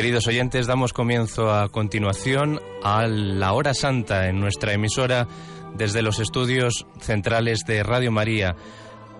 [0.00, 5.28] Queridos oyentes, damos comienzo a continuación a la hora santa en nuestra emisora
[5.76, 8.56] desde los estudios centrales de Radio María.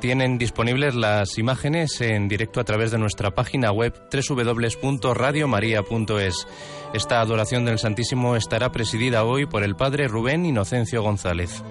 [0.00, 6.48] Tienen disponibles las imágenes en directo a través de nuestra página web www.radiomaria.es.
[6.94, 11.62] Esta adoración del Santísimo estará presidida hoy por el Padre Rubén Inocencio González.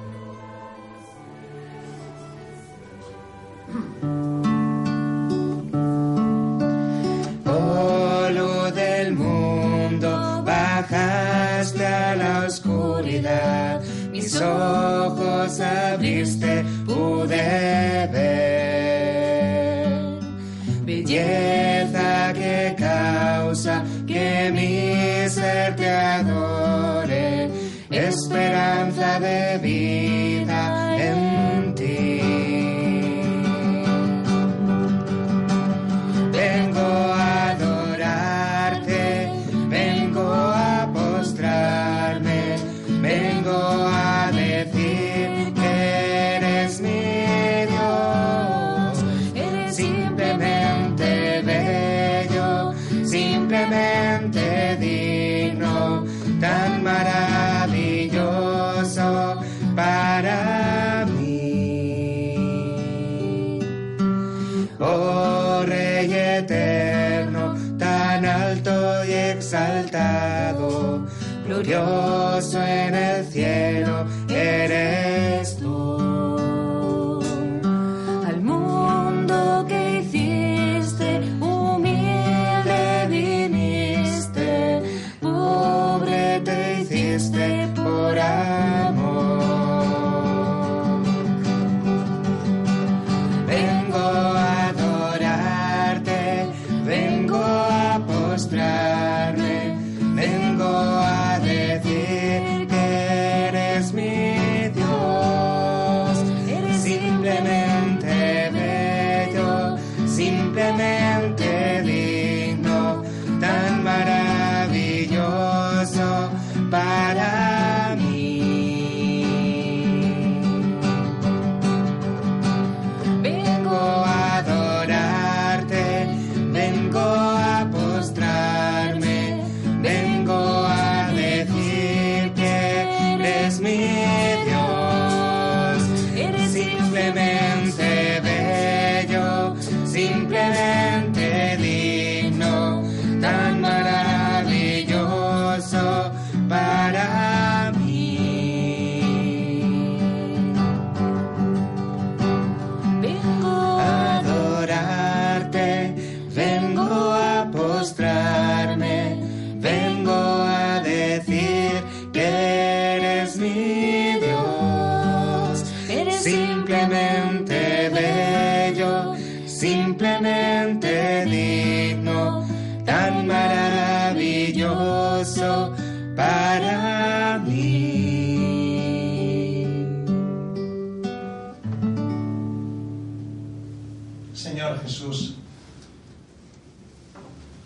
[29.20, 29.68] Esperanza
[69.39, 71.05] exaltado,
[71.45, 75.28] glorioso en el cielo eres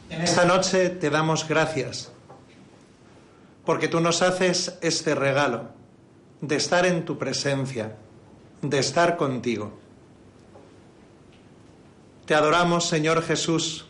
[0.09, 2.11] Esta noche te damos gracias
[3.65, 5.69] porque tú nos haces este regalo
[6.41, 7.95] de estar en tu presencia,
[8.61, 9.71] de estar contigo.
[12.25, 13.85] Te adoramos, Señor Jesús,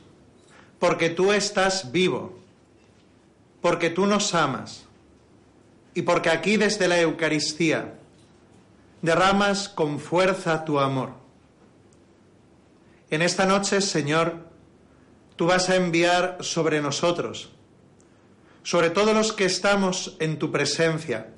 [0.79, 2.37] porque tú estás vivo,
[3.61, 4.83] porque tú nos amas
[5.93, 7.95] y porque aquí desde la Eucaristía
[9.01, 11.22] derramas con fuerza tu amor.
[13.13, 14.37] En esta noche, Señor,
[15.35, 17.51] tú vas a enviar sobre nosotros,
[18.63, 21.31] sobre todos los que estamos en tu presencia,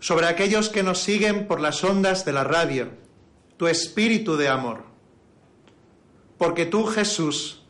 [0.00, 2.90] sobre aquellos que nos siguen por las ondas de la radio,
[3.56, 4.82] tu espíritu de amor.
[6.38, 7.62] Porque tú, Jesús,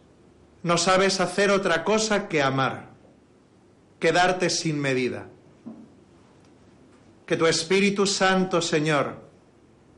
[0.63, 2.89] no sabes hacer otra cosa que amar,
[3.99, 5.29] que darte sin medida.
[7.27, 9.21] Que tu Espíritu Santo, Señor,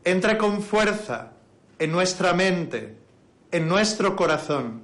[0.03, 1.35] entre con fuerza
[1.79, 3.01] en nuestra mente,
[3.53, 4.83] en nuestro corazón,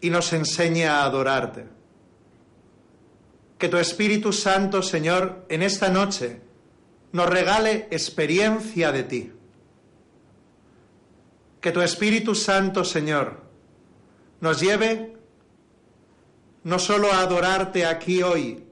[0.00, 1.66] y nos enseñe a adorarte.
[3.58, 6.40] Que tu Espíritu Santo, Señor, en esta noche
[7.12, 9.32] nos regale experiencia de ti.
[11.60, 13.42] Que tu Espíritu Santo, Señor,
[14.40, 15.16] nos lleve
[16.64, 18.64] no solo a adorarte aquí hoy,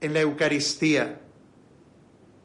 [0.00, 1.20] en la Eucaristía,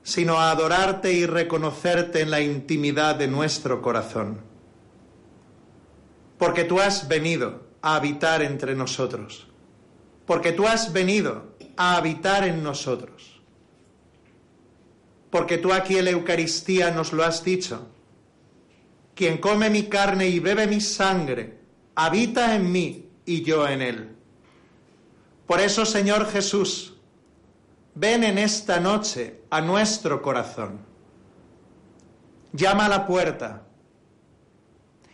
[0.03, 4.50] sino a adorarte y reconocerte en la intimidad de nuestro corazón.
[6.41, 7.47] Porque tú has venido
[7.83, 9.47] a habitar entre nosotros.
[10.25, 13.41] porque tú has venido a habitar en nosotros,
[15.29, 17.89] porque tú aquí en la Eucaristía nos lo has dicho.
[19.13, 21.59] Quien come mi carne y bebe mi sangre,
[21.95, 24.15] habita en mí y yo en él.
[25.47, 26.93] Por eso, Señor Jesús,
[27.93, 30.79] ven en esta noche a nuestro corazón.
[32.53, 33.63] Llama a la puerta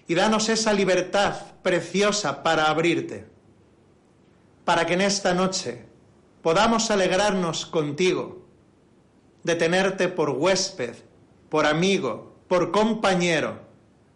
[0.07, 3.27] y danos esa libertad preciosa para abrirte,
[4.63, 5.85] para que en esta noche
[6.41, 8.45] podamos alegrarnos contigo
[9.43, 10.95] de tenerte por huésped,
[11.49, 13.61] por amigo, por compañero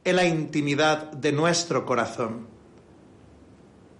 [0.04, 2.48] en la intimidad de nuestro corazón.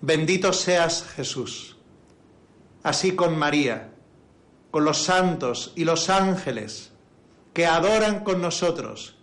[0.02, 1.78] Bendito seas Jesús,
[2.84, 3.92] así con María,
[4.72, 6.92] con los santos y los ángeles
[7.54, 9.18] que adoran con nosotros.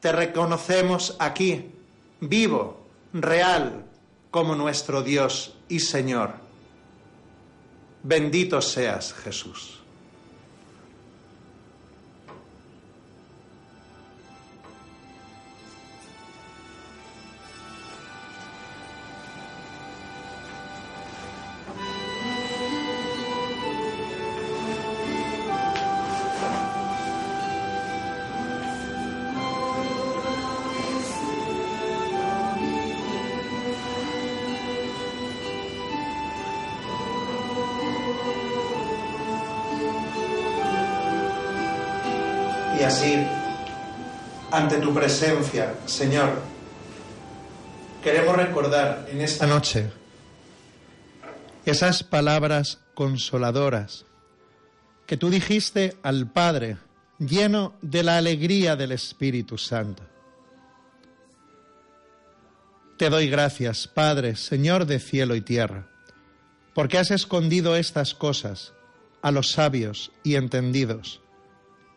[0.00, 1.72] Te reconocemos aquí,
[2.20, 3.84] vivo, real,
[4.30, 6.34] como nuestro Dios y Señor.
[8.02, 9.77] Bendito seas Jesús.
[44.58, 46.30] Ante tu presencia, Señor,
[48.02, 49.88] queremos recordar en esta noche
[51.64, 54.04] esas palabras consoladoras
[55.06, 56.76] que tú dijiste al Padre,
[57.20, 60.02] lleno de la alegría del Espíritu Santo.
[62.96, 65.86] Te doy gracias, Padre, Señor de cielo y tierra,
[66.74, 68.72] porque has escondido estas cosas
[69.22, 71.20] a los sabios y entendidos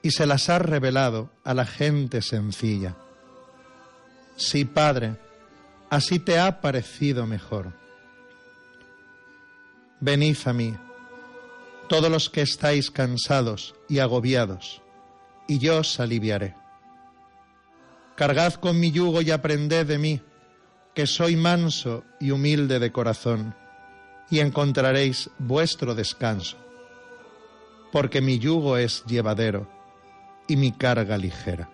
[0.02, 2.96] y se las has revelado a la gente sencilla.
[4.36, 5.18] Sí, Padre,
[5.90, 7.74] así te ha parecido mejor.
[10.00, 10.76] Venid a mí,
[11.88, 14.82] todos los que estáis cansados y agobiados,
[15.48, 16.56] y yo os aliviaré.
[18.16, 20.22] Cargad con mi yugo y aprended de mí,
[20.96, 23.56] que soy manso y humilde de corazón,
[24.32, 26.58] y encontraréis vuestro descanso,
[27.92, 29.81] porque mi yugo es llevadero
[30.48, 31.70] y mi carga ligera.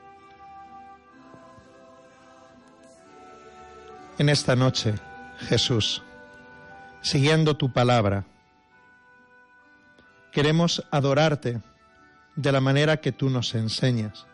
[4.18, 4.96] En esta noche,
[5.40, 6.02] Jesús,
[7.02, 8.26] siguiendo tu palabra,
[10.32, 11.62] queremos adorarte
[12.36, 14.26] de la manera que tú nos enseñas.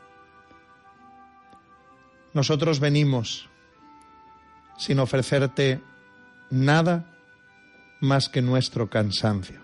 [2.33, 3.49] Nosotros venimos
[4.77, 5.81] sin ofrecerte
[6.49, 7.05] nada
[7.99, 9.61] más que nuestro cansancio.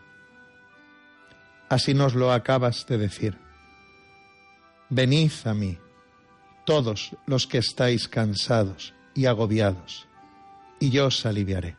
[1.67, 3.48] Así nos lo acabas de decir.
[4.89, 5.77] Venid a mí,
[6.65, 10.07] todos los que estáis cansados y agobiados,
[10.79, 11.77] y yo os aliviaré.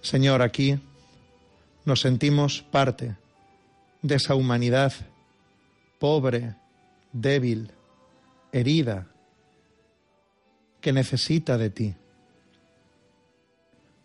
[0.00, 0.80] Señor, aquí
[1.84, 3.16] nos sentimos parte
[4.02, 4.92] de esa humanidad
[5.98, 6.54] pobre,
[7.12, 7.72] débil,
[8.52, 9.08] herida,
[10.80, 11.96] que necesita de ti.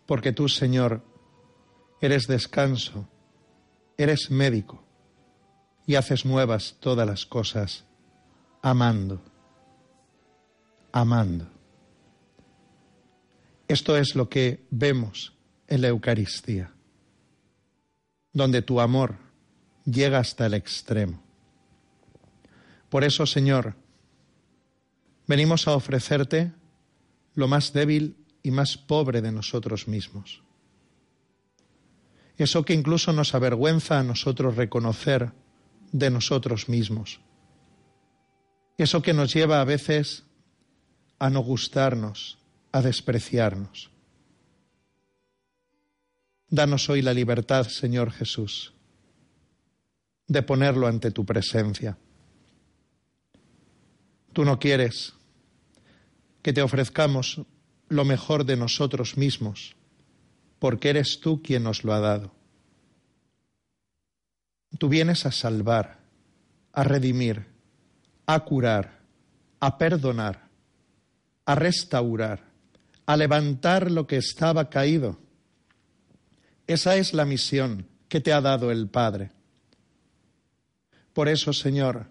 [0.06, 1.02] Porque tú, Señor,
[2.00, 3.08] eres descanso,
[3.96, 4.83] eres médico,
[5.86, 7.84] y haces nuevas todas las cosas,
[8.62, 9.20] amando,
[10.92, 11.46] amando.
[13.68, 15.34] Esto es lo que vemos
[15.68, 16.72] en la Eucaristía,
[18.32, 19.16] donde tu amor
[19.84, 21.22] llega hasta el extremo.
[22.88, 23.74] Por eso, Señor,
[25.26, 26.52] venimos a ofrecerte
[27.34, 30.42] lo más débil y más pobre de nosotros mismos.
[32.36, 35.32] Eso que incluso nos avergüenza a nosotros reconocer
[35.94, 37.20] de nosotros mismos.
[38.76, 40.24] Eso que nos lleva a veces
[41.20, 42.36] a no gustarnos,
[42.72, 43.90] a despreciarnos.
[46.48, 48.74] Danos hoy la libertad, Señor Jesús,
[50.26, 51.96] de ponerlo ante tu presencia.
[54.32, 55.14] Tú no quieres
[56.42, 57.40] que te ofrezcamos
[57.88, 59.76] lo mejor de nosotros mismos,
[60.58, 62.43] porque eres tú quien nos lo ha dado.
[64.78, 65.98] Tú vienes a salvar,
[66.72, 67.46] a redimir,
[68.26, 69.00] a curar,
[69.60, 70.48] a perdonar,
[71.46, 72.44] a restaurar,
[73.06, 75.18] a levantar lo que estaba caído.
[76.66, 79.30] Esa es la misión que te ha dado el Padre.
[81.12, 82.06] Por eso, Señor,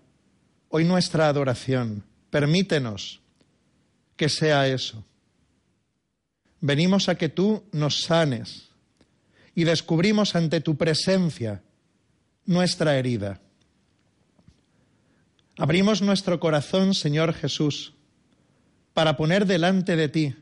[0.69, 3.21] hoy nuestra adoración, permítenos
[4.15, 5.03] que sea eso.
[6.61, 8.69] venimos a que tú nos sanes
[9.53, 11.61] y descubrimos ante tu presencia
[12.45, 13.41] nuestra herida.
[15.57, 17.93] Abrimos nuestro corazón, Señor Jesús,
[18.93, 20.35] para poner delante de ti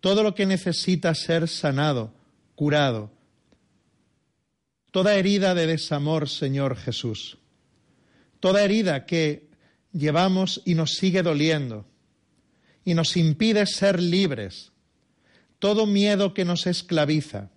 [0.00, 2.12] todo lo que necesita ser sanado,
[2.54, 3.10] curado.
[4.90, 7.38] Toda herida de desamor, Señor Jesús.
[8.40, 9.48] Toda herida que
[9.92, 11.86] llevamos y nos sigue doliendo
[12.84, 14.72] y nos impide ser libres.
[15.58, 17.50] Todo miedo que nos esclaviza.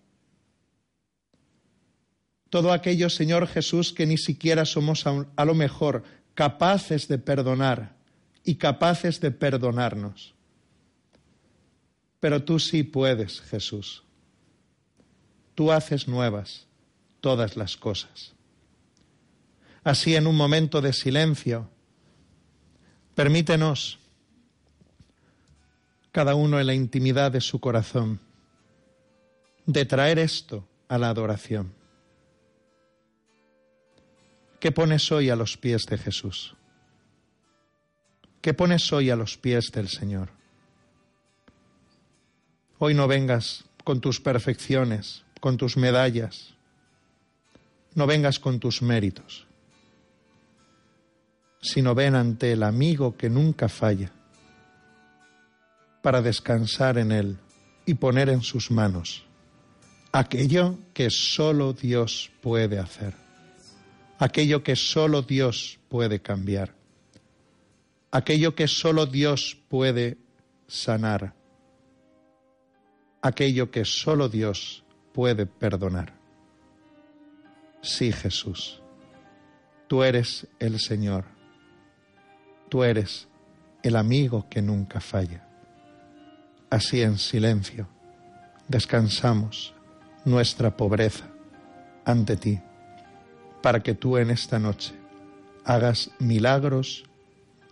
[2.52, 6.04] Todo aquello, Señor Jesús, que ni siquiera somos a, lo mejor
[6.34, 7.96] capaces de perdonar
[8.44, 10.36] y capaces de perdonarnos.
[12.20, 14.04] Pero tú sí puedes, Jesús.
[15.56, 16.68] Tú haces nuevas
[17.22, 18.34] todas las cosas.
[19.86, 21.70] Así en un momento de silencio,
[23.16, 23.98] permítenos,
[26.12, 28.20] cada uno en la intimidad de su corazón,
[29.66, 31.80] de traer esto a la adoración.
[34.62, 36.56] ¿Qué pones hoy a los pies de Jesús?
[38.42, 40.30] ¿Qué pones hoy a los pies del Señor?
[42.78, 46.54] Hoy no vengas con tus perfecciones, con tus medallas,
[47.96, 49.48] no vengas con tus méritos,
[51.60, 54.12] sino ven ante el amigo que nunca falla,
[56.04, 57.38] para descansar en Él
[57.88, 59.24] y poner en sus manos
[60.12, 63.31] aquello que solo Dios puede hacer
[64.22, 66.76] aquello que solo Dios puede cambiar,
[68.12, 70.20] aquello que solo Dios puede
[70.68, 71.34] sanar,
[73.24, 76.14] aquello que solo Dios puede perdonar.
[77.82, 78.80] Sí, Jesús,
[79.88, 81.26] tú eres el Señor,
[82.70, 83.28] tú eres
[83.82, 85.48] el amigo que nunca falla.
[86.70, 87.90] Así en silencio
[88.68, 89.74] descansamos
[90.26, 91.28] nuestra pobreza
[92.06, 92.62] ante ti
[93.62, 94.94] para que tú en esta noche
[95.64, 97.04] hagas milagros,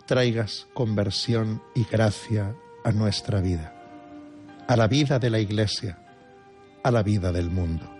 [0.05, 3.73] traigas conversión y gracia a nuestra vida,
[4.67, 5.97] a la vida de la Iglesia,
[6.83, 7.98] a la vida del mundo.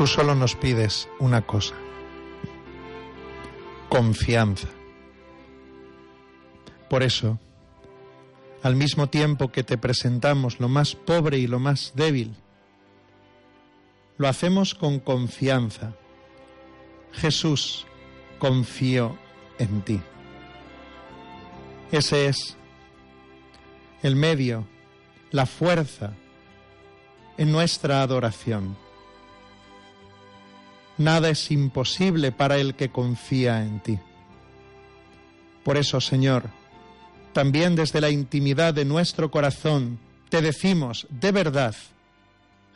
[0.00, 1.74] Tú solo nos pides una cosa,
[3.90, 4.68] confianza.
[6.88, 7.38] Por eso,
[8.62, 12.34] al mismo tiempo que te presentamos lo más pobre y lo más débil,
[14.16, 15.92] lo hacemos con confianza.
[17.12, 17.84] Jesús,
[18.38, 19.18] confío
[19.58, 20.00] en ti.
[21.92, 22.56] Ese es
[24.02, 24.66] el medio,
[25.30, 26.14] la fuerza
[27.36, 28.78] en nuestra adoración
[31.00, 33.98] nada es imposible para el que confía en ti.
[35.64, 36.44] Por eso, Señor,
[37.32, 41.74] también desde la intimidad de nuestro corazón, te decimos de verdad,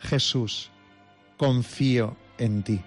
[0.00, 0.71] Jesús,
[1.37, 2.81] confío en ti.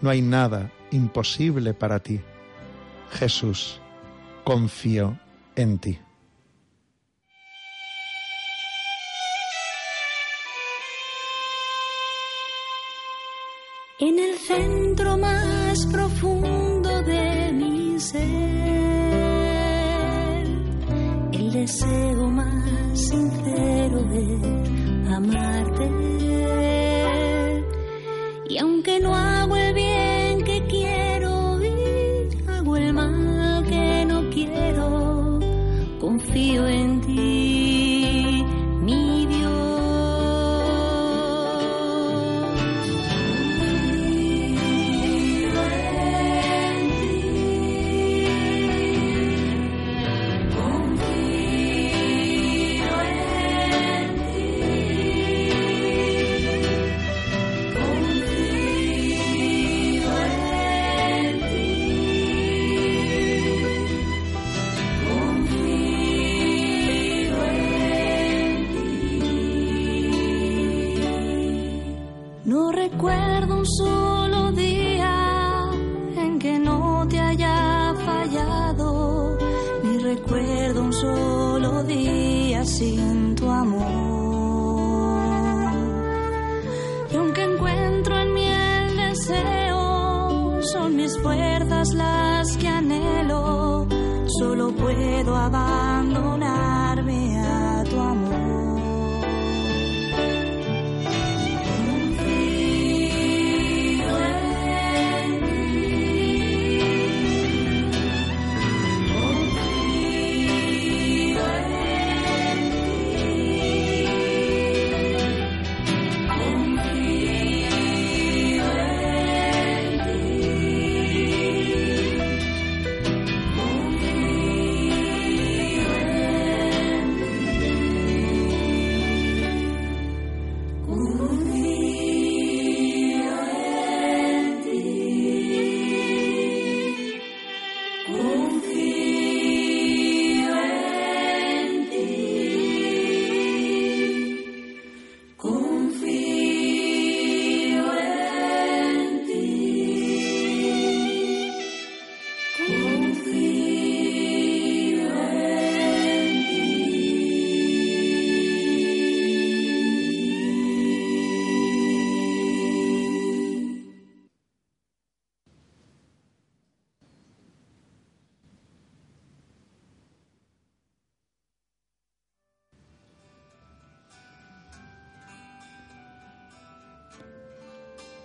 [0.00, 2.20] No hay nada imposible para ti.
[3.12, 3.80] Jesús,
[4.42, 5.18] confío
[5.54, 5.98] en ti.
[14.54, 18.24] Centro más profundo de mi ser,
[21.32, 24.26] el deseo más sincero de
[25.14, 25.86] amarte.
[28.48, 29.63] Y aunque no hago el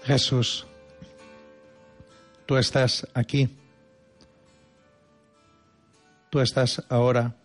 [0.09, 0.65] Jesús,
[2.47, 3.47] tú estás aquí.
[6.31, 7.35] Tú estás ahora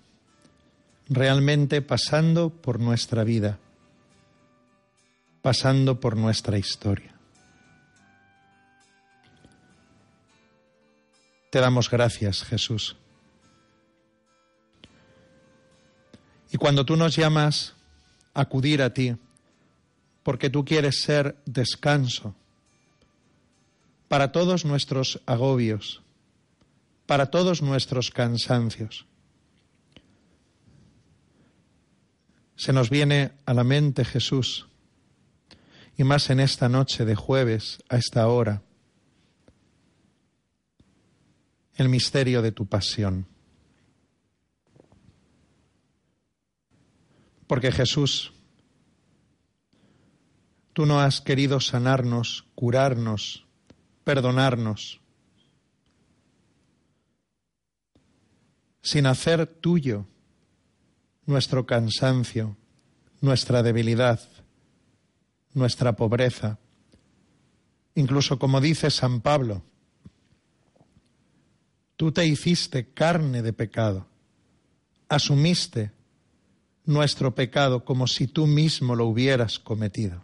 [1.10, 3.58] realmente pasando por nuestra vida,
[5.42, 7.14] pasando por nuestra historia.
[11.50, 12.96] Te damos gracias, Jesús.
[16.50, 17.74] Y cuando tú nos llamas
[18.32, 19.14] acudir a ti,
[20.22, 22.34] porque tú quieres ser descanso
[24.08, 26.02] para todos nuestros agobios,
[27.06, 29.06] para todos nuestros cansancios.
[32.56, 34.68] Se nos viene a la mente Jesús,
[35.96, 38.62] y más en esta noche de jueves, a esta hora,
[41.76, 43.26] el misterio de tu pasión.
[47.46, 48.32] Porque Jesús,
[50.72, 53.43] tú no has querido sanarnos, curarnos,
[54.04, 55.00] perdonarnos,
[58.82, 60.06] sin hacer tuyo
[61.26, 62.56] nuestro cansancio,
[63.20, 64.20] nuestra debilidad,
[65.54, 66.58] nuestra pobreza.
[67.94, 69.62] Incluso como dice San Pablo,
[71.96, 74.06] tú te hiciste carne de pecado,
[75.08, 75.92] asumiste
[76.84, 80.22] nuestro pecado como si tú mismo lo hubieras cometido.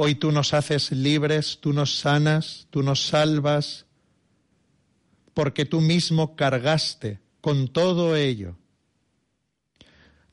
[0.00, 3.86] Hoy tú nos haces libres, tú nos sanas, tú nos salvas,
[5.34, 8.56] porque tú mismo cargaste con todo ello.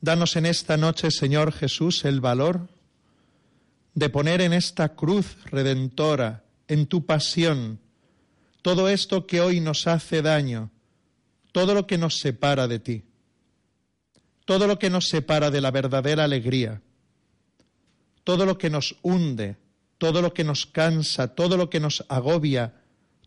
[0.00, 2.68] Danos en esta noche, Señor Jesús, el valor
[3.94, 7.80] de poner en esta cruz redentora, en tu pasión,
[8.62, 10.70] todo esto que hoy nos hace daño,
[11.50, 13.04] todo lo que nos separa de ti,
[14.44, 16.82] todo lo que nos separa de la verdadera alegría,
[18.26, 19.56] todo lo que nos hunde,
[19.98, 22.74] todo lo que nos cansa, todo lo que nos agobia,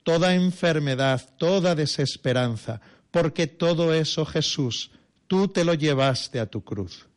[0.04, 4.92] toda enfermedad, toda desesperanza, porque todo eso, Jesús,
[5.28, 7.08] tú te lo llevaste a tu cruz.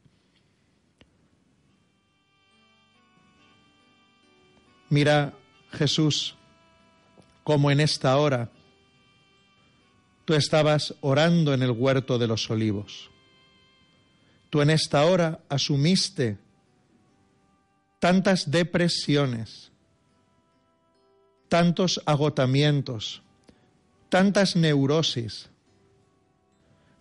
[4.88, 5.35] Mira,
[5.73, 6.37] Jesús,
[7.42, 8.49] como en esta hora
[10.25, 13.11] tú estabas orando en el huerto de los olivos.
[14.51, 16.38] Tú en esta hora asumiste
[18.03, 19.71] tantas depresiones,
[21.49, 23.23] tantos agotamientos,
[24.09, 25.51] tantas neurosis,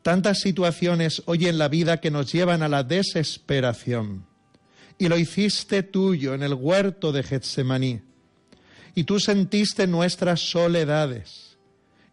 [0.04, 4.28] tantas situaciones hoy en la vida que nos llevan a la desesperación.
[5.00, 8.02] Y lo hiciste tuyo en el huerto de Getsemaní.
[8.94, 11.58] Y tú sentiste nuestras soledades.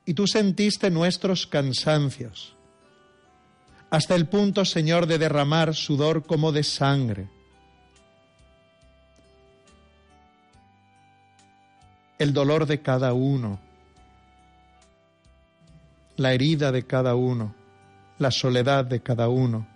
[0.06, 2.56] Y tú sentiste nuestros cansancios.
[3.90, 7.28] Hasta el punto, Señor, de derramar sudor como de sangre.
[12.18, 13.60] El dolor de cada uno.
[16.16, 17.54] La herida de cada uno
[18.18, 19.66] la soledad de cada uno,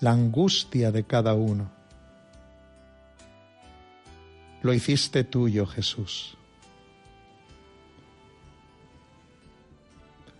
[0.00, 1.76] la angustia de cada uno.
[4.60, 6.36] lo hiciste tuyo, Jesús.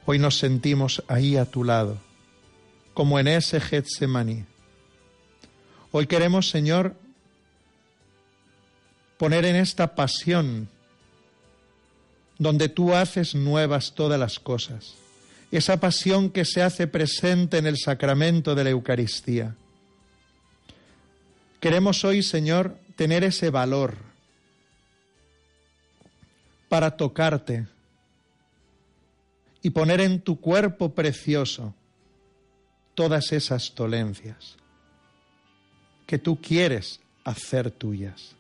[0.07, 1.99] Hoy nos sentimos ahí a tu lado,
[2.95, 4.45] como en ese Getsemaní.
[5.93, 6.97] Hoy queremos, Señor,
[9.19, 10.69] poner en esta pasión
[12.39, 14.95] donde tú haces nuevas todas las cosas,
[15.51, 19.55] esa pasión que se hace presente en el sacramento de la Eucaristía.
[21.61, 23.97] Queremos hoy, Señor, tener ese valor
[26.69, 27.67] para tocarte
[29.63, 31.75] y poner en tu cuerpo precioso
[32.95, 34.57] todas esas dolencias
[36.07, 38.38] que tú quieres hacer tuyas.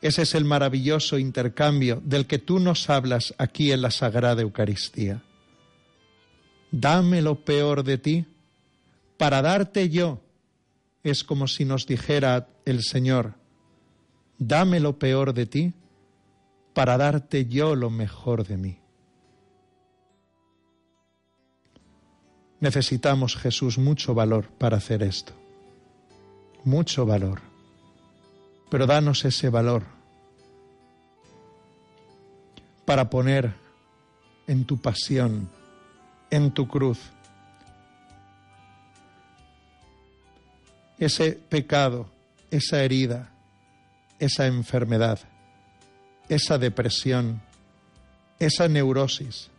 [0.00, 5.22] Ese es el maravilloso intercambio del que tú nos hablas aquí en la Sagrada Eucaristía.
[6.70, 8.26] Dame lo peor de ti
[9.16, 10.20] para darte yo.
[11.02, 13.34] Es como si nos dijera el Señor,
[14.38, 15.72] dame lo peor de ti
[16.74, 18.78] para darte yo lo mejor de mí.
[22.60, 25.32] Necesitamos, Jesús, mucho valor para hacer esto.
[26.64, 27.47] Mucho valor
[28.70, 29.82] pero danos ese valor
[32.84, 33.52] para poner
[34.46, 35.48] en tu pasión,
[36.30, 36.98] en tu cruz,
[40.98, 42.08] ese pecado,
[42.50, 43.30] esa herida,
[44.18, 45.20] esa enfermedad,
[46.28, 47.40] esa depresión,
[48.38, 49.50] esa neurosis,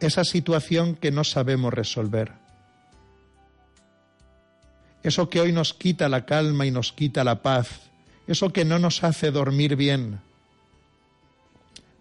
[0.00, 2.32] esa situación que no sabemos resolver.
[5.02, 7.85] Eso que hoy nos quita la calma y nos quita la paz
[8.26, 10.20] eso que no nos hace dormir bien.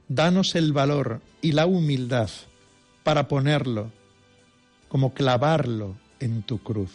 [0.07, 2.29] Danos el valor y la humildad
[3.03, 3.91] para ponerlo,
[4.87, 6.91] como clavarlo en tu cruz.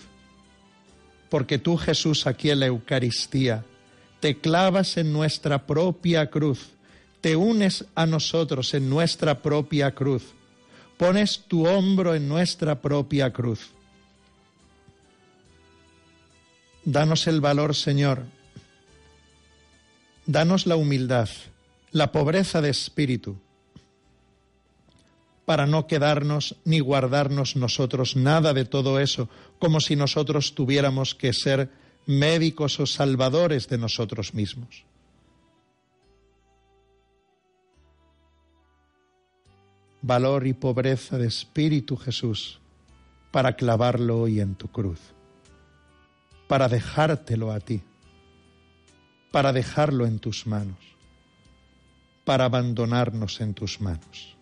[1.28, 3.64] Porque tú, Jesús, aquí en la Eucaristía,
[4.18, 6.70] te clavas en nuestra propia cruz,
[7.20, 10.22] te unes a nosotros en nuestra propia cruz,
[10.96, 13.70] pones tu hombro en nuestra propia cruz.
[16.84, 18.24] Danos el valor, Señor,
[20.30, 21.28] danos la humildad,
[21.90, 23.36] la pobreza de espíritu,
[25.44, 31.32] para no quedarnos ni guardarnos nosotros nada de todo eso, como si nosotros tuviéramos que
[31.32, 31.70] ser
[32.06, 34.84] médicos o salvadores de nosotros mismos.
[40.02, 42.60] Valor y pobreza de espíritu, Jesús,
[43.32, 45.00] para clavarlo hoy en tu cruz,
[46.46, 47.82] para dejártelo a ti
[49.30, 50.78] para dejarlo en tus manos,
[52.24, 54.36] para abandonarnos en tus manos.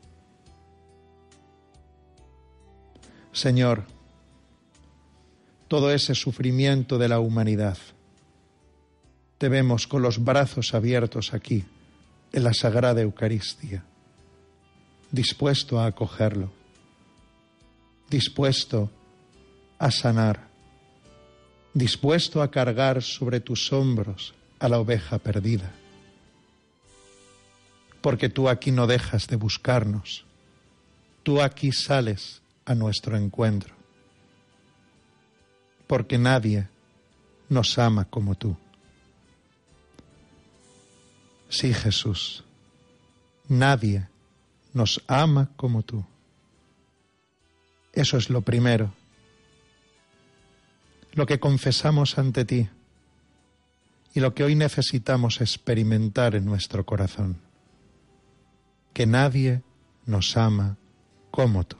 [3.33, 3.85] Señor,
[5.69, 7.77] todo ese sufrimiento de la humanidad,
[9.37, 11.65] te vemos con los brazos abiertos aquí,
[12.33, 13.85] en la Sagrada Eucaristía,
[15.11, 16.51] dispuesto a acogerlo,
[18.11, 18.91] dispuesto
[19.79, 20.49] a sanar,
[21.73, 25.71] dispuesto a cargar sobre tus hombros a la oveja perdida.
[28.01, 30.25] Porque tú aquí no dejas de buscarnos,
[31.23, 33.75] tú aquí sales a nuestro encuentro,
[35.87, 36.69] porque nadie
[37.49, 38.57] nos ama como tú.
[41.49, 42.45] Sí, Jesús,
[43.49, 44.07] nadie
[44.75, 46.05] nos ama como tú.
[47.93, 48.93] Eso es lo primero,
[51.15, 52.69] lo que confesamos ante ti
[54.19, 57.41] y lo que hoy necesitamos experimentar en nuestro corazón,
[58.93, 59.63] que nadie
[60.07, 60.77] nos ama
[61.31, 61.77] como tú.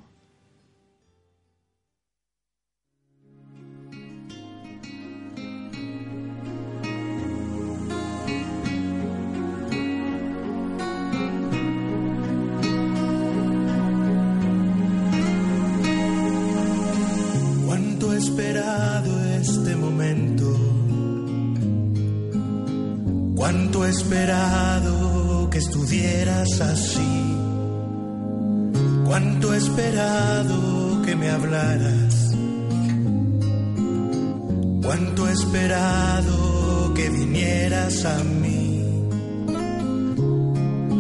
[38.05, 38.85] A mí.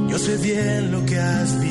[0.08, 1.67] Yo sé bien lo que has vivido.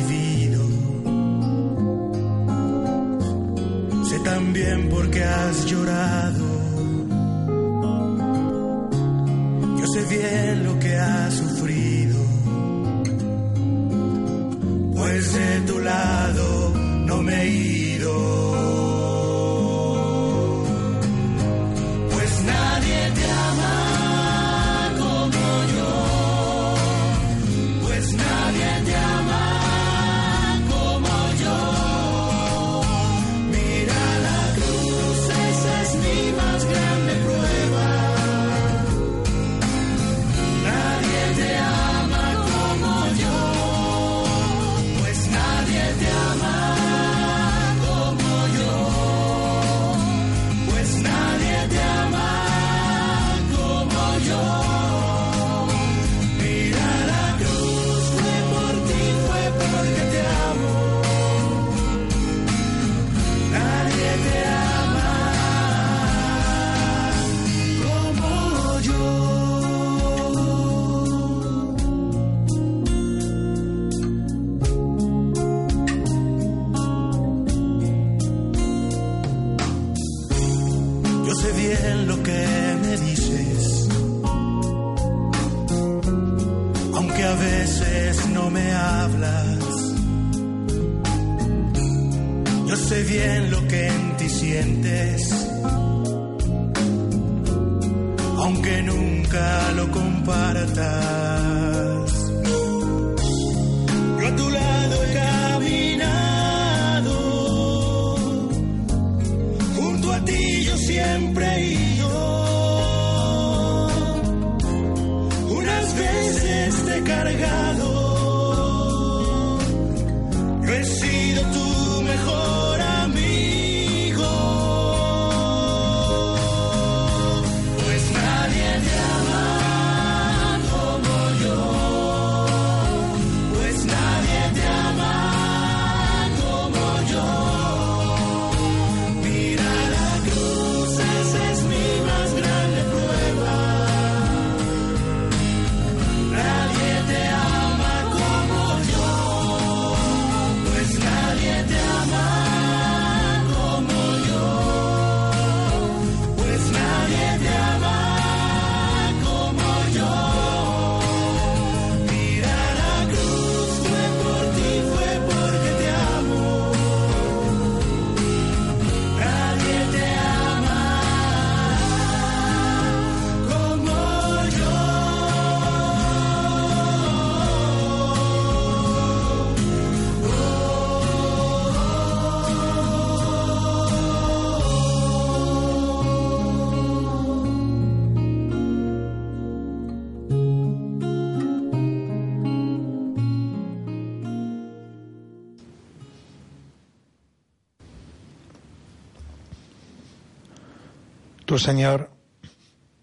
[201.60, 202.12] Señor,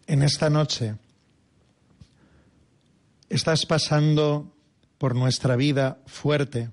[0.07, 0.97] en esta noche
[3.29, 4.55] estás pasando
[4.99, 6.71] por nuestra vida fuerte,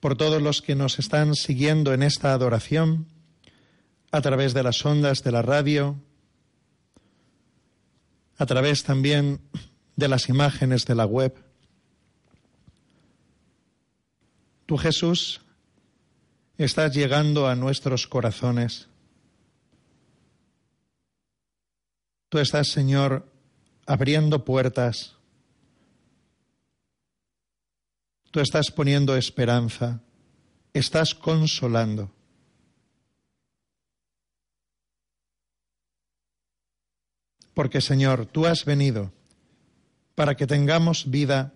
[0.00, 3.06] por todos los que nos están siguiendo en esta adoración
[4.10, 5.96] a través de las ondas de la radio,
[8.38, 9.40] a través también
[9.96, 11.34] de las imágenes de la web.
[14.66, 15.40] Tú, Jesús,
[16.58, 18.88] estás llegando a nuestros corazones.
[22.36, 23.26] Tú estás, Señor,
[23.86, 25.16] abriendo puertas.
[28.30, 30.02] Tú estás poniendo esperanza.
[30.74, 32.12] Estás consolando.
[37.54, 39.14] Porque, Señor, tú has venido
[40.14, 41.54] para que tengamos vida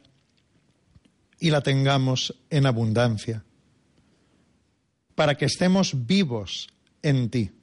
[1.39, 3.45] y la tengamos en abundancia,
[5.15, 6.69] para que estemos vivos
[7.03, 7.60] en ti.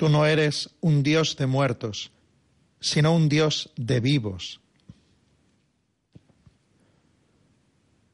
[0.00, 2.10] Tú no eres un Dios de muertos,
[2.80, 4.58] sino un Dios de vivos.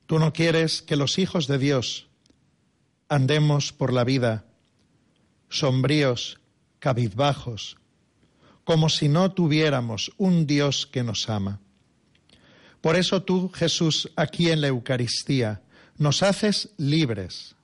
[0.07, 2.09] Tú no quieres que los hijos de Dios
[3.09, 4.47] andemos por la vida
[5.49, 6.41] sombríos,
[6.81, 7.77] cabizbajos,
[8.65, 11.61] como si no tuviéramos un Dios que nos ama.
[12.81, 15.63] Por eso tú, Jesús, aquí en la Eucaristía,
[15.99, 17.56] nos haces libres.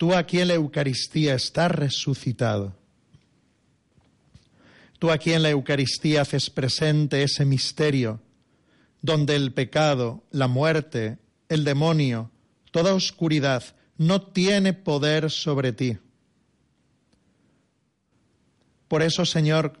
[0.00, 2.74] Tú aquí en la Eucaristía estás resucitado.
[4.98, 8.18] Tú aquí en la Eucaristía haces presente ese misterio
[9.02, 11.18] donde el pecado, la muerte,
[11.50, 12.30] el demonio,
[12.70, 13.62] toda oscuridad
[13.98, 15.98] no tiene poder sobre ti.
[18.88, 19.78] Por eso, Señor,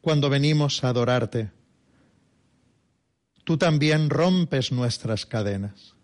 [0.00, 1.50] cuando venimos a adorarte,
[3.42, 5.96] tú también rompes nuestras cadenas.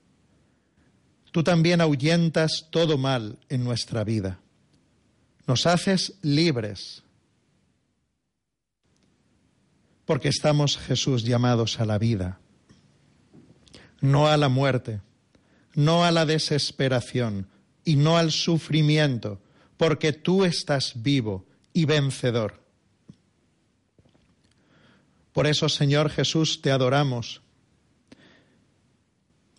[1.37, 4.41] Tú también ahuyentas todo mal en nuestra vida.
[5.47, 7.03] Nos haces libres.
[10.07, 12.41] Porque estamos, Jesús, llamados a la vida,
[14.01, 15.03] no a la muerte,
[15.75, 17.47] no a la desesperación
[17.85, 19.39] y no al sufrimiento,
[19.77, 21.45] porque tú estás vivo
[21.75, 22.63] y vencedor.
[25.35, 27.43] Por eso, Señor Jesús, te adoramos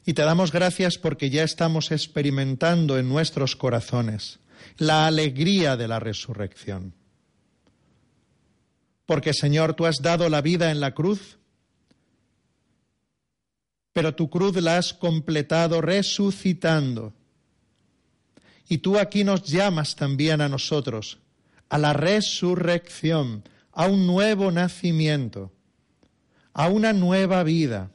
[0.07, 4.39] y te damos gracias porque ya estamos experimentando en nuestros corazones
[4.77, 6.93] la alegría de la resurrección.
[9.05, 11.39] Porque, Señor, tú has dado la vida en la cruz,
[13.91, 17.13] pero tu cruz la has completado resucitando.
[18.69, 21.19] Y tú aquí nos llamas también a nosotros,
[21.67, 23.43] a la resurrección,
[23.73, 25.51] a un nuevo nacimiento,
[26.53, 27.91] a una nueva vida.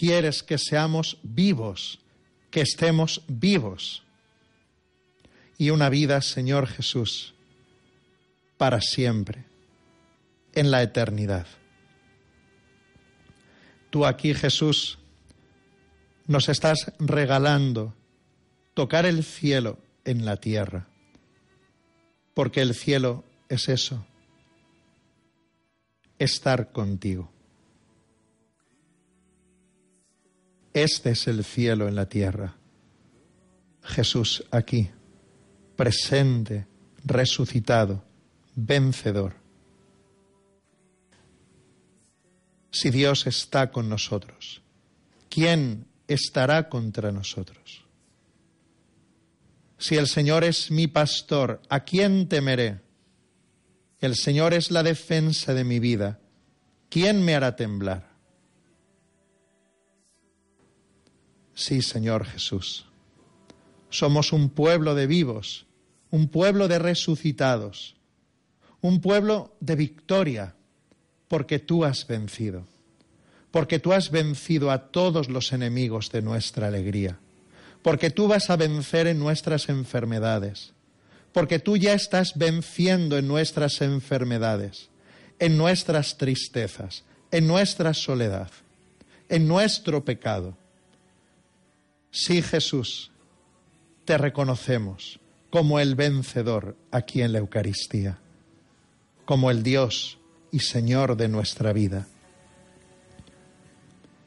[0.00, 2.00] Quieres que seamos vivos,
[2.50, 4.02] que estemos vivos.
[5.58, 7.34] Y una vida, Señor Jesús,
[8.56, 9.44] para siempre,
[10.54, 11.46] en la eternidad.
[13.90, 14.98] Tú aquí, Jesús,
[16.26, 17.94] nos estás regalando
[18.72, 20.88] tocar el cielo en la tierra,
[22.32, 24.06] porque el cielo es eso,
[26.18, 27.30] estar contigo.
[30.82, 32.56] Este es el cielo en la tierra.
[33.82, 34.88] Jesús aquí,
[35.76, 36.66] presente,
[37.04, 38.02] resucitado,
[38.54, 39.34] vencedor.
[42.70, 44.62] Si Dios está con nosotros,
[45.28, 47.84] ¿quién estará contra nosotros?
[49.76, 52.80] Si el Señor es mi pastor, ¿a quién temeré?
[54.00, 56.20] El Señor es la defensa de mi vida,
[56.88, 58.09] ¿quién me hará temblar?
[61.60, 62.86] Sí, Señor Jesús,
[63.90, 65.66] somos un pueblo de vivos,
[66.10, 67.96] un pueblo de resucitados,
[68.80, 70.54] un pueblo de victoria,
[71.28, 72.64] porque tú has vencido,
[73.50, 77.18] porque tú has vencido a todos los enemigos de nuestra alegría,
[77.82, 80.72] porque tú vas a vencer en nuestras enfermedades,
[81.30, 84.88] porque tú ya estás venciendo en nuestras enfermedades,
[85.38, 88.50] en nuestras tristezas, en nuestra soledad,
[89.28, 90.56] en nuestro pecado.
[92.10, 93.10] Sí, Jesús,
[94.04, 95.20] te reconocemos
[95.50, 98.18] como el vencedor aquí en la Eucaristía,
[99.24, 100.18] como el Dios
[100.50, 102.06] y Señor de nuestra vida.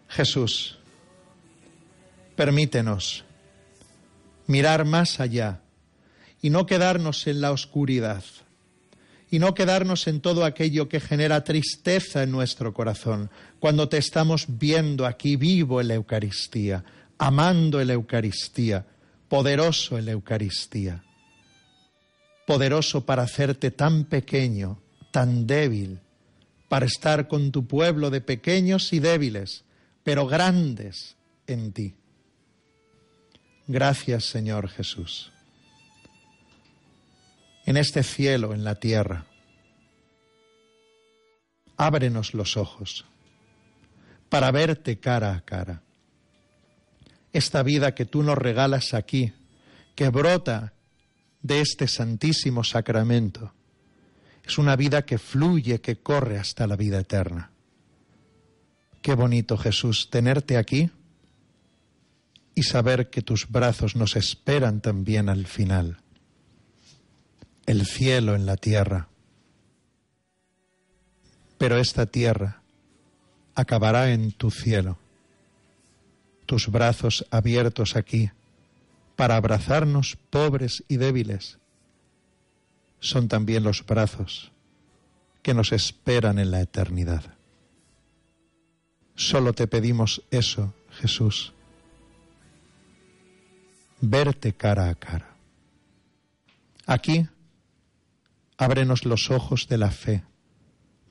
[0.08, 0.78] Jesús,
[2.36, 3.26] permítenos
[4.48, 5.62] mirar más allá
[6.42, 8.24] y no quedarnos en la oscuridad
[9.32, 14.46] y no quedarnos en todo aquello que genera tristeza en nuestro corazón cuando te estamos
[14.48, 16.84] viendo aquí vivo en la Eucaristía,
[17.18, 18.86] amando la Eucaristía,
[19.28, 21.04] poderoso en la Eucaristía,
[22.46, 24.80] poderoso para hacerte tan pequeño,
[25.12, 26.00] tan débil,
[26.70, 29.64] para estar con tu pueblo de pequeños y débiles,
[30.04, 31.16] pero grandes
[31.48, 31.96] en ti.
[33.68, 35.32] Gracias Señor Jesús.
[37.66, 39.26] En este cielo, en la tierra,
[41.78, 43.06] ábrenos los ojos
[44.30, 45.82] para verte cara a cara
[47.34, 49.34] esta vida que tú nos regalas aquí,
[49.96, 50.74] que brota
[51.42, 53.54] de este santísimo sacramento,
[54.46, 57.52] es una vida que fluye, que corre hasta la vida eterna.
[59.02, 60.92] Qué bonito, Jesús, tenerte aquí
[62.56, 65.98] y saber que tus brazos nos esperan también al final.
[67.66, 69.08] El cielo en la tierra.
[71.58, 72.62] Pero esta tierra
[73.56, 75.00] acabará en tu cielo
[76.46, 78.32] tus brazos abiertos aquí
[79.16, 81.60] para abrazarnos pobres y débiles,
[83.00, 84.52] son también los brazos
[85.42, 87.36] que nos esperan en la eternidad.
[89.16, 91.54] Solo te pedimos eso, Jesús,
[94.02, 95.36] verte cara a cara.
[96.86, 97.28] Aquí,
[98.58, 100.24] ábrenos los ojos de la fe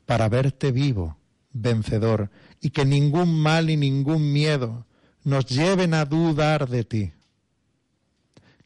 [0.07, 1.16] para verte vivo,
[1.53, 2.30] vencedor,
[2.61, 4.87] y que ningún mal y ningún miedo
[5.25, 7.12] nos lleven a dudar de ti.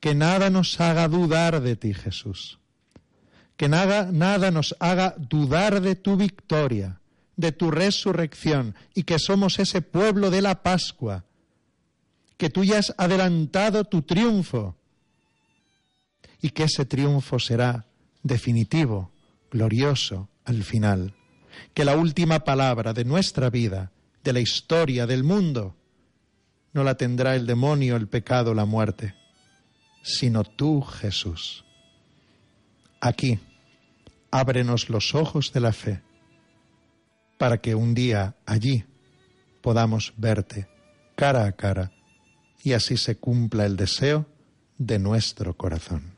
[0.01, 2.59] Que nada nos haga dudar de ti, Jesús.
[3.57, 7.01] Que nada, nada nos haga dudar de tu victoria,
[7.37, 11.25] de tu resurrección y que somos ese pueblo de la Pascua,
[12.37, 14.77] que tú ya has adelantado tu triunfo
[16.43, 17.87] y que ese triunfo será
[18.23, 19.11] definitivo,
[19.51, 21.15] glorioso al final.
[21.73, 23.91] Que la última palabra de nuestra vida,
[24.23, 25.75] de la historia del mundo,
[26.77, 29.15] no la tendrá el demonio, el pecado, la muerte,
[30.03, 31.65] sino tú, Jesús.
[33.01, 33.39] Aquí,
[34.31, 36.03] ábrenos los ojos de la fe,
[37.39, 38.85] para que un día allí
[39.63, 40.69] podamos verte
[41.17, 41.93] cara a cara
[42.63, 44.27] y así se cumpla el deseo
[44.77, 46.16] de nuestro corazón.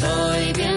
[0.00, 0.69] estoy bien.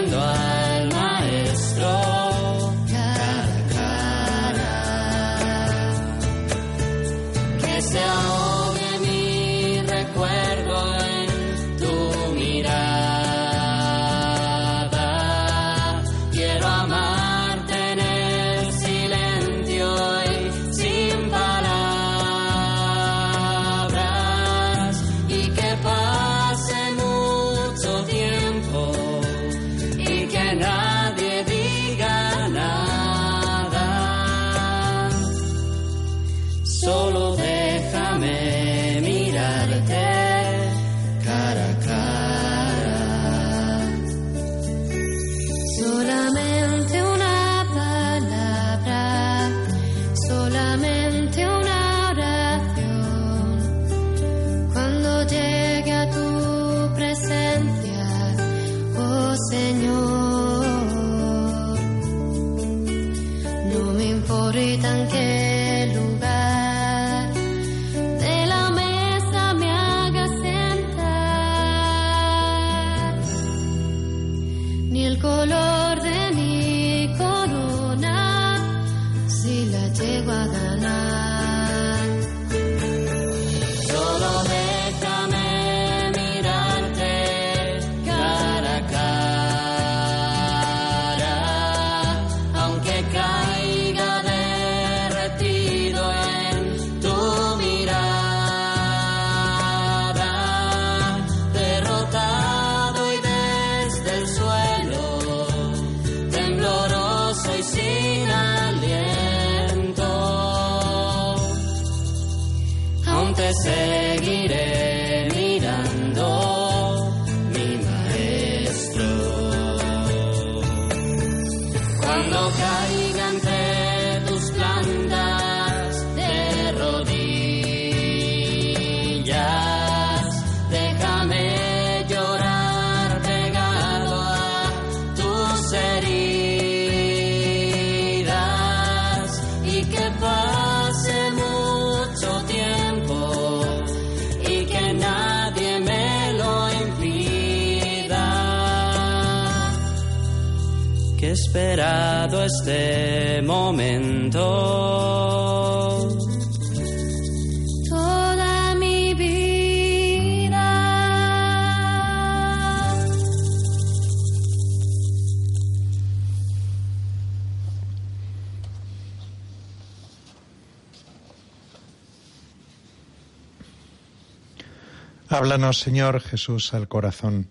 [175.54, 177.48] Háblanos, Señor Jesús, al corazón.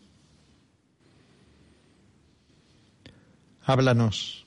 [3.63, 4.45] Háblanos.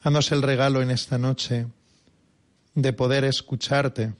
[0.00, 1.66] Haznos el regalo en esta noche
[2.74, 4.14] de poder escucharte,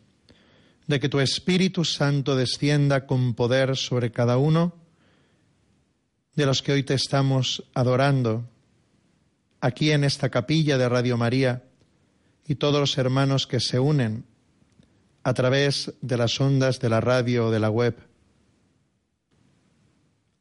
[0.87, 4.75] de que tu Espíritu Santo descienda con poder sobre cada uno
[6.35, 8.45] de los que hoy te estamos adorando,
[9.63, 11.63] aquí en esta capilla de Radio María
[12.47, 14.27] y todos los hermanos que se unen
[15.23, 17.97] a través de las ondas de la radio o de la web.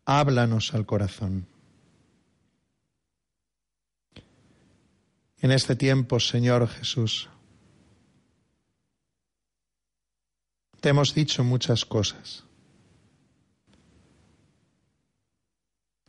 [0.06, 1.48] Háblanos al corazón.
[5.42, 7.28] en este tiempo, Señor Jesús.
[10.80, 12.44] Te hemos dicho muchas cosas,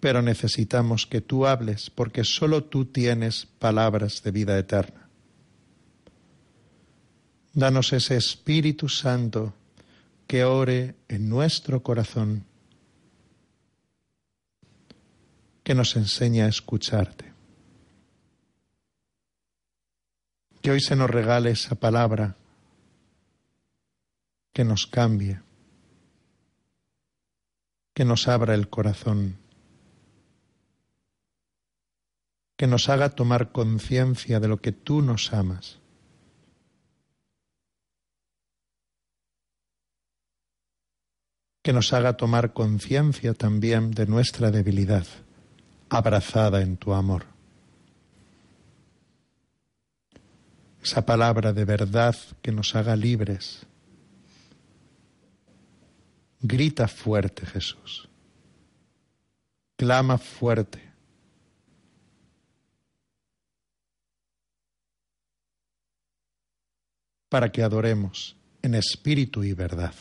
[0.01, 5.02] pero necesitamos que tú hables porque solo tú tienes palabras de vida eterna.
[7.55, 9.55] Danos ese Espíritu Santo
[10.27, 12.45] que ore en nuestro corazón,
[15.63, 17.33] que nos enseñe a escucharte.
[20.63, 22.37] que hoy se nos regale esa palabra
[24.53, 25.41] que nos cambie,
[27.93, 29.39] que nos abra el corazón,
[32.57, 35.82] que nos haga tomar conciencia de lo que tú nos amas.
[41.63, 45.07] Que nos haga tomar conciencia también de nuestra debilidad,
[45.89, 47.25] abrazada en tu amor.
[50.83, 53.65] Esa palabra de verdad que nos haga libres.
[56.41, 58.09] Grita fuerte, Jesús.
[59.77, 60.93] Clama fuerte.
[67.33, 69.95] para que adoremos en espíritu y verdad.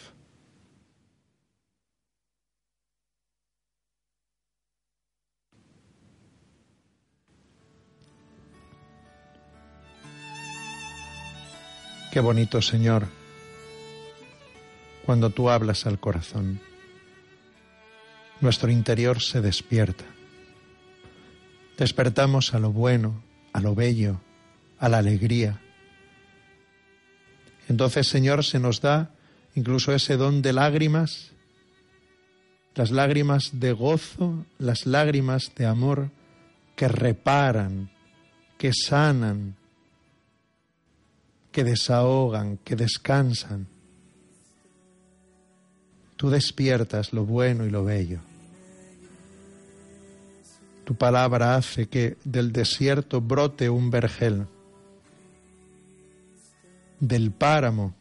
[12.12, 13.08] Qué bonito, Señor,
[15.06, 16.60] cuando tú hablas al corazón.
[18.42, 20.04] Nuestro interior se despierta.
[21.78, 24.20] Despertamos a lo bueno, a lo bello,
[24.78, 25.62] a la alegría.
[27.70, 29.12] Entonces, Señor, se nos da
[29.56, 31.32] incluso ese don de lágrimas,
[32.76, 36.12] las lágrimas de gozo, las lágrimas de amor
[36.76, 37.90] que reparan,
[38.58, 39.56] que sanan,
[41.52, 43.68] que desahogan, que descansan.
[46.16, 48.20] Tú despiertas lo bueno y lo bello.
[50.86, 54.48] Tu palabra hace que del desierto brote un vergel,
[57.00, 57.94] del páramo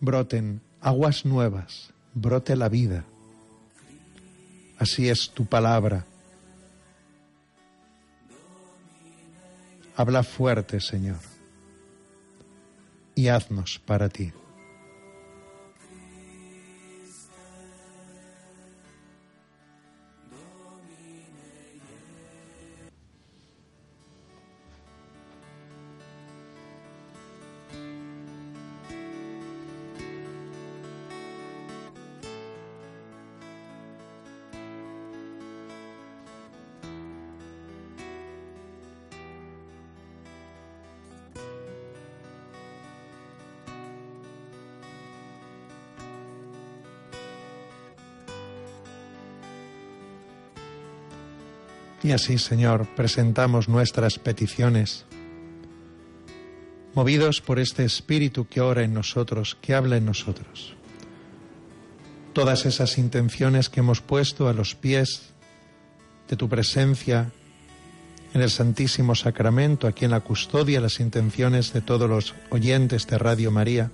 [0.00, 3.04] broten aguas nuevas, brote la vida.
[4.78, 6.06] Así es tu palabra
[9.98, 11.18] Habla fuerte, Señor,
[13.16, 14.32] y haznos para ti.
[52.08, 55.04] Y así, Señor, presentamos nuestras peticiones,
[56.94, 60.74] movidos por este Espíritu que ora en nosotros, que habla en nosotros.
[62.32, 65.34] Todas esas intenciones que hemos puesto a los pies
[66.30, 67.30] de tu presencia
[68.32, 73.18] en el Santísimo Sacramento, aquí en la custodia, las intenciones de todos los oyentes de
[73.18, 73.90] Radio María,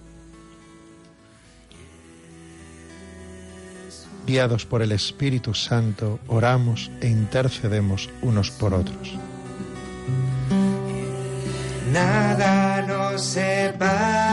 [4.27, 9.17] guiados por el Espíritu Santo, oramos e intercedemos unos por otros.
[11.93, 14.24] Nada nos separará.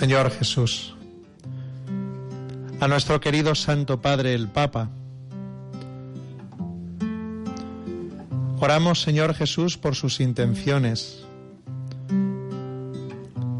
[0.00, 0.94] Señor Jesús,
[2.80, 4.88] a nuestro querido Santo Padre el Papa.
[8.58, 11.22] Oramos, Señor Jesús, por sus intenciones,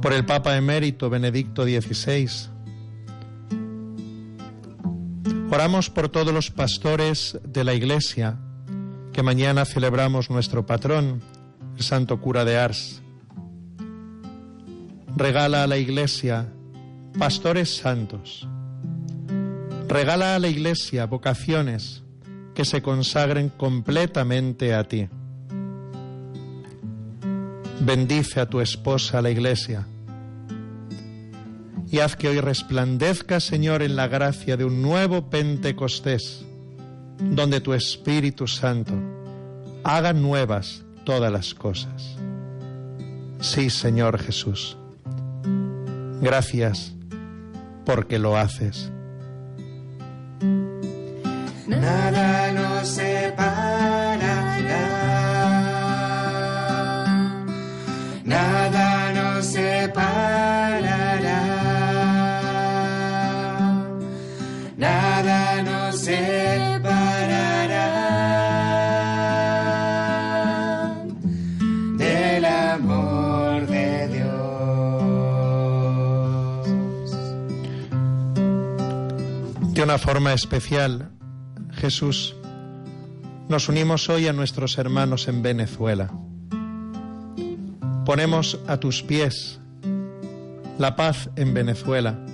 [0.01, 2.30] por el Papa emérito Benedicto XVI.
[5.51, 8.38] Oramos por todos los pastores de la Iglesia,
[9.12, 11.20] que mañana celebramos nuestro patrón,
[11.76, 13.03] el Santo Cura de Ars.
[15.16, 16.46] Regala a la Iglesia
[17.18, 18.48] pastores santos.
[19.88, 22.02] Regala a la Iglesia vocaciones
[22.54, 25.08] que se consagren completamente a ti.
[27.80, 29.86] Bendice a tu esposa, la Iglesia,
[31.90, 36.44] y haz que hoy resplandezca, Señor, en la gracia de un nuevo Pentecostés,
[37.18, 38.92] donde tu Espíritu Santo
[39.82, 42.16] haga nuevas todas las cosas.
[43.40, 44.76] Sí, Señor Jesús.
[46.20, 46.94] Gracias
[47.84, 48.92] porque lo haces.
[51.66, 54.20] Nada nos separará.
[58.24, 60.59] Nada nos separará.
[79.91, 81.11] Una forma especial,
[81.72, 82.36] Jesús,
[83.49, 86.12] nos unimos hoy a nuestros hermanos en Venezuela.
[88.07, 89.59] Ponemos a tus pies
[90.78, 92.24] la paz en Venezuela.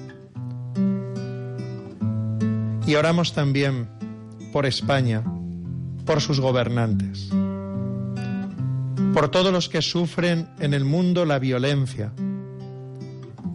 [2.87, 3.89] Y oramos también
[4.53, 5.25] por España,
[6.05, 7.31] por sus gobernantes,
[9.15, 12.13] por todos los que sufren en el mundo la violencia,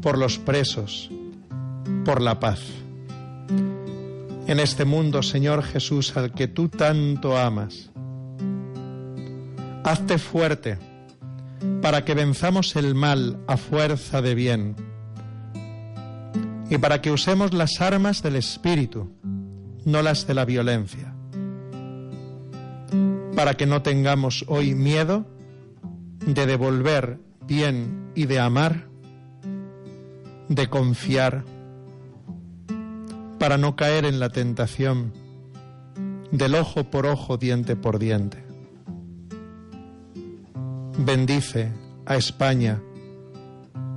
[0.02, 1.12] por los presos,
[2.04, 2.62] por la paz.
[4.52, 7.89] En este mundo, Señor Jesús, al que tú tanto amas,
[9.86, 10.78] hazte fuerte
[11.82, 14.76] para que venzamos el mal a fuerza de bien
[16.70, 19.10] y para que usemos las armas del Espíritu,
[19.86, 21.16] no las de la violencia,
[23.38, 25.28] para que no tengamos hoy miedo
[26.26, 28.89] de devolver bien y de amar,
[30.49, 31.45] de confiar,
[33.42, 35.14] para no caer en la tentación
[36.32, 38.38] del ojo por ojo, diente por diente.
[41.00, 41.72] Bendice
[42.06, 42.80] a España,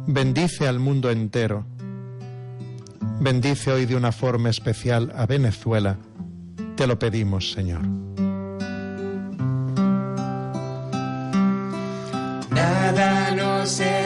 [0.07, 1.67] bendice al mundo entero,
[3.21, 5.99] bendice hoy de una forma especial a Venezuela,
[6.75, 7.83] te lo pedimos, Señor.
[12.49, 14.04] Nada.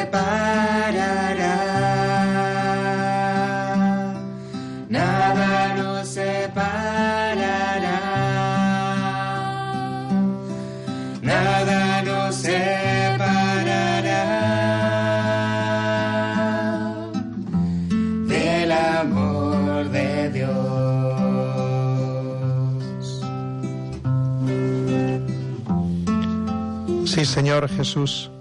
[27.39, 28.32] Señor Jesús,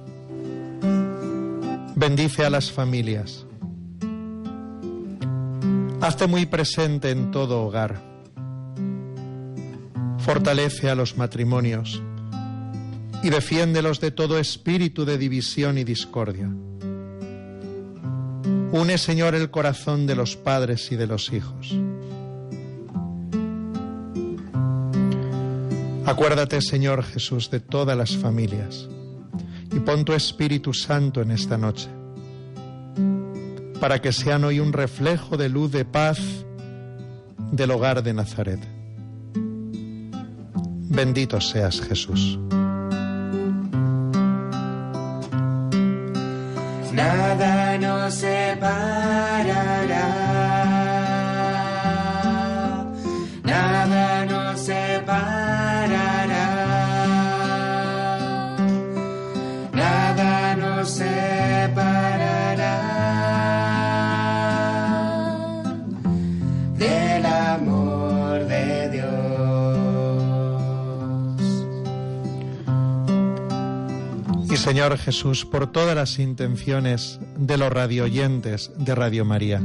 [1.95, 3.45] bendice a las familias.
[6.02, 8.02] Hazte muy presente en todo hogar.
[10.18, 12.02] Fortalece a los matrimonios
[13.22, 16.50] y defiéndelos de todo espíritu de división y discordia.
[18.72, 21.78] Une, Señor, el corazón de los padres y de los hijos.
[26.08, 28.88] Acuérdate, Señor Jesús, de todas las familias
[29.76, 31.89] y pon tu Espíritu Santo en esta noche,
[33.82, 36.18] para que sean hoy un reflejo de luz, de paz
[37.51, 38.62] del hogar de Nazaret.
[40.89, 42.39] Bendito seas, Jesús.
[46.93, 50.16] Nada nos separará.
[74.68, 79.61] Señor Jesús, por todas las intenciones de los radioyentes de Radio María.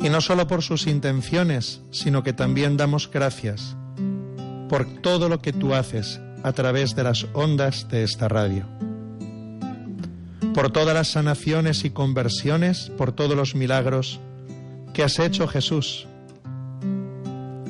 [0.00, 3.74] Y no solo por sus intenciones, sino que también damos gracias
[4.68, 8.64] por todo lo que tú haces a través de las ondas de esta radio.
[10.54, 14.20] Por todas las sanaciones y conversiones, por todos los milagros
[14.94, 16.06] que has hecho Jesús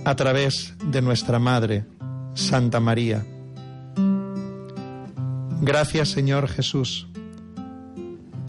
[0.05, 1.87] a través de nuestra Madre,
[2.35, 3.25] Santa María.
[5.63, 7.07] Gracias Señor Jesús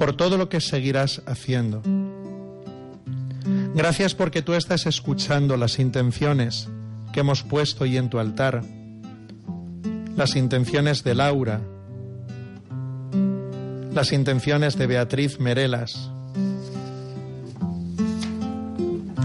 [0.02, 1.84] por todo lo que seguirás haciendo.
[3.76, 6.70] Gracias porque tú estás escuchando las intenciones
[7.14, 8.64] que hemos puesto hoy en tu altar,
[10.16, 11.62] las intenciones de Laura,
[13.94, 16.10] las intenciones de Beatriz Merelas,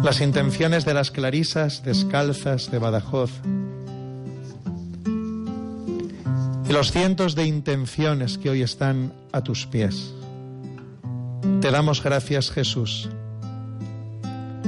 [0.02, 3.30] las intenciones de las clarisas descalzas de Badajoz
[6.68, 10.12] y los cientos de intenciones que hoy están a tus pies.
[11.60, 13.08] Te damos gracias, Jesús,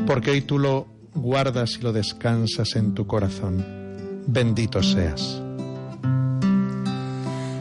[0.06, 3.64] porque hoy tú lo guardas y lo descansas en tu corazón.
[4.26, 5.42] Bendito seas.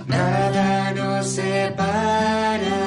[0.08, 2.87] Nada nos separará.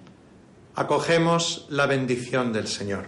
[0.75, 3.05] Acogemos la bendición del Señor.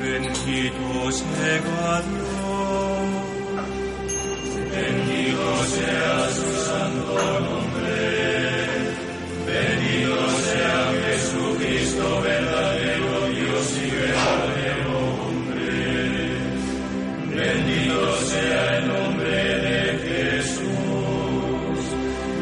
[0.00, 2.44] Bendito sea Dios,
[4.70, 7.98] bendito sea su santo nombre,
[9.46, 12.73] bendito sea Jesucristo, verdadero
[18.34, 21.80] sea el nombre de Jesús,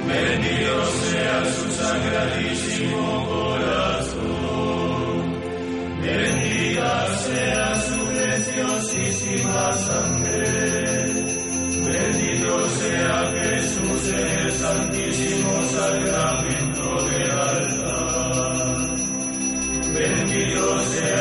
[0.09, 4.35] bendito sea su sagradísimo corazón,
[6.03, 6.93] bendita
[7.27, 10.43] sea su preciosísima sangre.
[11.85, 18.63] Bendito sea Jesús en el santísimo sacramento del altar.
[19.95, 21.12] Bendito sea